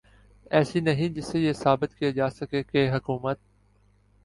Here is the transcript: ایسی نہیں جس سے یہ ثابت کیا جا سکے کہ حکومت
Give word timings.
ایسی 0.51 0.79
نہیں 0.79 1.09
جس 1.09 1.25
سے 1.25 1.39
یہ 1.39 1.53
ثابت 1.53 1.93
کیا 1.95 2.09
جا 2.11 2.29
سکے 2.29 2.63
کہ 2.63 2.89
حکومت 2.91 3.39